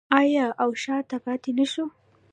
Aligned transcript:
آیا 0.19 0.45
او 0.63 0.69
شاته 0.83 1.17
پاتې 1.25 1.51
نشو؟ 1.57 1.85